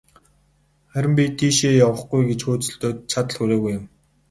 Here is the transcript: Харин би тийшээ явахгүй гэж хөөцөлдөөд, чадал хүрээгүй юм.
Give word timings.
Харин 0.93 1.13
би 1.19 1.25
тийшээ 1.37 1.73
явахгүй 1.85 2.21
гэж 2.29 2.39
хөөцөлдөөд, 2.45 2.97
чадал 3.11 3.35
хүрээгүй 3.37 3.71
юм. 3.79 3.85